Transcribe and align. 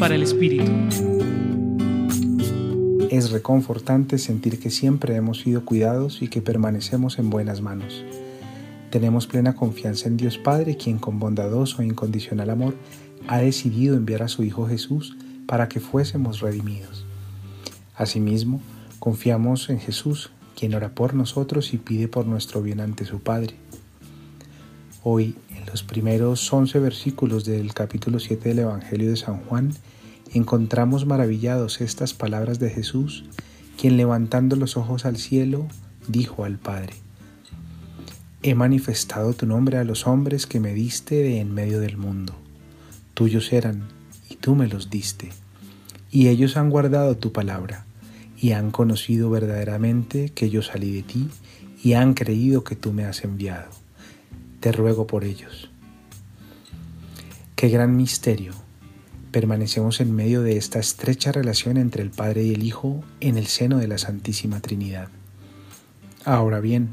para 0.00 0.14
el 0.14 0.22
Espíritu. 0.22 0.72
Es 3.10 3.30
reconfortante 3.30 4.16
sentir 4.16 4.58
que 4.58 4.70
siempre 4.70 5.14
hemos 5.14 5.40
sido 5.40 5.66
cuidados 5.66 6.22
y 6.22 6.28
que 6.28 6.40
permanecemos 6.40 7.18
en 7.18 7.28
buenas 7.28 7.60
manos. 7.60 8.02
Tenemos 8.88 9.26
plena 9.26 9.54
confianza 9.54 10.08
en 10.08 10.16
Dios 10.16 10.38
Padre, 10.38 10.78
quien 10.78 10.98
con 10.98 11.18
bondadoso 11.18 11.82
e 11.82 11.86
incondicional 11.86 12.48
amor 12.48 12.76
ha 13.28 13.38
decidido 13.40 13.94
enviar 13.94 14.22
a 14.22 14.28
su 14.28 14.42
Hijo 14.42 14.66
Jesús 14.66 15.18
para 15.46 15.68
que 15.68 15.80
fuésemos 15.80 16.40
redimidos. 16.40 17.04
Asimismo, 17.94 18.62
confiamos 19.00 19.68
en 19.68 19.80
Jesús, 19.80 20.30
quien 20.58 20.74
ora 20.74 20.94
por 20.94 21.12
nosotros 21.12 21.74
y 21.74 21.76
pide 21.76 22.08
por 22.08 22.24
nuestro 22.24 22.62
bien 22.62 22.80
ante 22.80 23.04
su 23.04 23.20
Padre. 23.20 23.54
Hoy, 25.02 25.34
en 25.56 25.64
los 25.64 25.82
primeros 25.82 26.52
11 26.52 26.78
versículos 26.78 27.46
del 27.46 27.72
capítulo 27.72 28.18
7 28.18 28.50
del 28.50 28.58
Evangelio 28.58 29.08
de 29.08 29.16
San 29.16 29.38
Juan, 29.38 29.72
encontramos 30.34 31.06
maravillados 31.06 31.80
estas 31.80 32.12
palabras 32.12 32.58
de 32.58 32.68
Jesús, 32.68 33.24
quien 33.80 33.96
levantando 33.96 34.56
los 34.56 34.76
ojos 34.76 35.06
al 35.06 35.16
cielo, 35.16 35.66
dijo 36.06 36.44
al 36.44 36.58
Padre, 36.58 36.92
He 38.42 38.54
manifestado 38.54 39.32
tu 39.32 39.46
nombre 39.46 39.78
a 39.78 39.84
los 39.84 40.06
hombres 40.06 40.46
que 40.46 40.60
me 40.60 40.74
diste 40.74 41.14
de 41.14 41.40
en 41.40 41.54
medio 41.54 41.80
del 41.80 41.96
mundo. 41.96 42.34
Tuyos 43.14 43.54
eran, 43.54 43.88
y 44.28 44.36
tú 44.36 44.54
me 44.54 44.68
los 44.68 44.90
diste. 44.90 45.30
Y 46.10 46.28
ellos 46.28 46.58
han 46.58 46.68
guardado 46.68 47.16
tu 47.16 47.32
palabra, 47.32 47.86
y 48.38 48.52
han 48.52 48.70
conocido 48.70 49.30
verdaderamente 49.30 50.28
que 50.28 50.50
yo 50.50 50.60
salí 50.60 50.92
de 50.92 51.04
ti, 51.04 51.30
y 51.82 51.94
han 51.94 52.12
creído 52.12 52.64
que 52.64 52.76
tú 52.76 52.92
me 52.92 53.06
has 53.06 53.24
enviado 53.24 53.80
te 54.60 54.72
ruego 54.72 55.06
por 55.06 55.24
ellos. 55.24 55.70
Qué 57.56 57.68
gran 57.68 57.96
misterio. 57.96 58.52
Permanecemos 59.32 60.00
en 60.00 60.14
medio 60.14 60.42
de 60.42 60.56
esta 60.58 60.78
estrecha 60.78 61.32
relación 61.32 61.78
entre 61.78 62.02
el 62.02 62.10
Padre 62.10 62.44
y 62.44 62.54
el 62.54 62.62
Hijo 62.62 63.02
en 63.20 63.38
el 63.38 63.46
seno 63.46 63.78
de 63.78 63.88
la 63.88 63.96
Santísima 63.96 64.60
Trinidad. 64.60 65.08
Ahora 66.24 66.60
bien, 66.60 66.90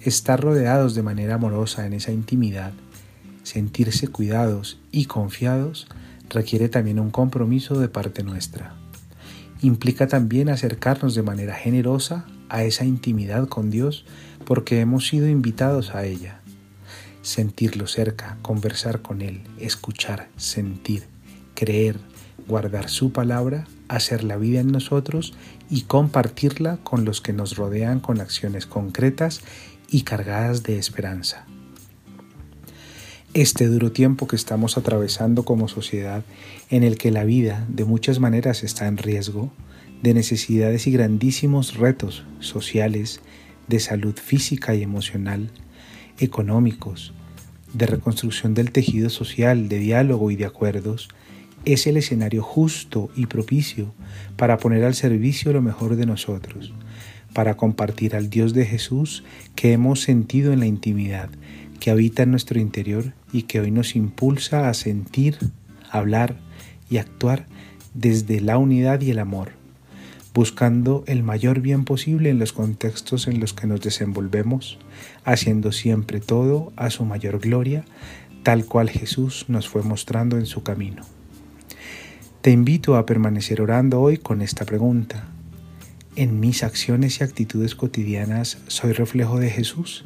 estar 0.00 0.40
rodeados 0.40 0.94
de 0.94 1.02
manera 1.02 1.34
amorosa 1.34 1.86
en 1.86 1.94
esa 1.94 2.12
intimidad, 2.12 2.72
sentirse 3.42 4.06
cuidados 4.08 4.80
y 4.92 5.06
confiados, 5.06 5.88
requiere 6.30 6.68
también 6.68 7.00
un 7.00 7.10
compromiso 7.10 7.78
de 7.80 7.88
parte 7.88 8.22
nuestra. 8.22 8.76
Implica 9.60 10.06
también 10.06 10.48
acercarnos 10.48 11.14
de 11.14 11.22
manera 11.22 11.54
generosa 11.54 12.26
a 12.48 12.62
esa 12.64 12.84
intimidad 12.84 13.48
con 13.48 13.70
Dios 13.70 14.04
porque 14.44 14.80
hemos 14.80 15.06
sido 15.06 15.28
invitados 15.28 15.94
a 15.94 16.04
ella 16.04 16.41
sentirlo 17.22 17.86
cerca, 17.86 18.36
conversar 18.42 19.00
con 19.02 19.22
Él, 19.22 19.42
escuchar, 19.58 20.28
sentir, 20.36 21.04
creer, 21.54 21.98
guardar 22.46 22.88
su 22.88 23.12
palabra, 23.12 23.66
hacer 23.88 24.24
la 24.24 24.36
vida 24.36 24.60
en 24.60 24.72
nosotros 24.72 25.34
y 25.70 25.82
compartirla 25.82 26.78
con 26.82 27.04
los 27.04 27.20
que 27.20 27.32
nos 27.32 27.56
rodean 27.56 28.00
con 28.00 28.20
acciones 28.20 28.66
concretas 28.66 29.40
y 29.90 30.02
cargadas 30.02 30.62
de 30.62 30.78
esperanza. 30.78 31.46
Este 33.34 33.66
duro 33.66 33.92
tiempo 33.92 34.26
que 34.26 34.36
estamos 34.36 34.76
atravesando 34.76 35.44
como 35.44 35.68
sociedad, 35.68 36.22
en 36.68 36.82
el 36.82 36.98
que 36.98 37.10
la 37.10 37.24
vida 37.24 37.66
de 37.68 37.84
muchas 37.84 38.18
maneras 38.18 38.62
está 38.62 38.86
en 38.86 38.98
riesgo, 38.98 39.50
de 40.02 40.12
necesidades 40.12 40.86
y 40.86 40.92
grandísimos 40.92 41.76
retos 41.76 42.24
sociales, 42.40 43.20
de 43.68 43.80
salud 43.80 44.16
física 44.16 44.74
y 44.74 44.82
emocional, 44.82 45.50
económicos, 46.18 47.12
de 47.72 47.86
reconstrucción 47.86 48.54
del 48.54 48.70
tejido 48.70 49.10
social, 49.10 49.68
de 49.68 49.78
diálogo 49.78 50.30
y 50.30 50.36
de 50.36 50.44
acuerdos, 50.44 51.08
es 51.64 51.86
el 51.86 51.96
escenario 51.96 52.42
justo 52.42 53.10
y 53.16 53.26
propicio 53.26 53.94
para 54.36 54.58
poner 54.58 54.84
al 54.84 54.94
servicio 54.94 55.52
lo 55.52 55.62
mejor 55.62 55.96
de 55.96 56.06
nosotros, 56.06 56.72
para 57.32 57.56
compartir 57.56 58.16
al 58.16 58.30
Dios 58.30 58.52
de 58.52 58.66
Jesús 58.66 59.24
que 59.54 59.72
hemos 59.72 60.00
sentido 60.00 60.52
en 60.52 60.60
la 60.60 60.66
intimidad, 60.66 61.30
que 61.80 61.90
habita 61.90 62.24
en 62.24 62.30
nuestro 62.30 62.60
interior 62.60 63.14
y 63.32 63.42
que 63.42 63.60
hoy 63.60 63.70
nos 63.70 63.96
impulsa 63.96 64.68
a 64.68 64.74
sentir, 64.74 65.38
hablar 65.90 66.36
y 66.90 66.98
actuar 66.98 67.46
desde 67.94 68.40
la 68.40 68.58
unidad 68.58 69.00
y 69.00 69.10
el 69.10 69.18
amor 69.18 69.61
buscando 70.34 71.04
el 71.06 71.22
mayor 71.22 71.60
bien 71.60 71.84
posible 71.84 72.30
en 72.30 72.38
los 72.38 72.52
contextos 72.52 73.28
en 73.28 73.40
los 73.40 73.52
que 73.52 73.66
nos 73.66 73.80
desenvolvemos, 73.80 74.78
haciendo 75.24 75.72
siempre 75.72 76.20
todo 76.20 76.72
a 76.76 76.90
su 76.90 77.04
mayor 77.04 77.38
gloria, 77.38 77.84
tal 78.42 78.64
cual 78.64 78.88
Jesús 78.88 79.44
nos 79.48 79.68
fue 79.68 79.82
mostrando 79.82 80.38
en 80.38 80.46
su 80.46 80.62
camino. 80.62 81.02
Te 82.40 82.50
invito 82.50 82.96
a 82.96 83.06
permanecer 83.06 83.60
orando 83.60 84.00
hoy 84.00 84.16
con 84.16 84.42
esta 84.42 84.64
pregunta. 84.64 85.28
¿En 86.16 86.40
mis 86.40 86.62
acciones 86.64 87.20
y 87.20 87.24
actitudes 87.24 87.74
cotidianas 87.74 88.58
soy 88.66 88.92
reflejo 88.92 89.38
de 89.38 89.50
Jesús? 89.50 90.04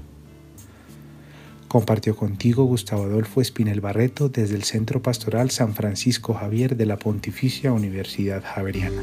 Compartió 1.69 2.15
contigo 2.15 2.65
Gustavo 2.65 3.05
Adolfo 3.05 3.41
Espinel 3.41 3.81
Barreto 3.81 4.29
desde 4.29 4.55
el 4.55 4.63
Centro 4.65 5.03
Pastoral 5.03 5.51
San 5.51 5.75
Francisco 5.75 6.35
Javier 6.35 6.77
de 6.77 6.87
la 6.87 6.97
Pontificia 6.97 7.73
Universidad 7.73 8.45
Javeriana. 8.45 9.03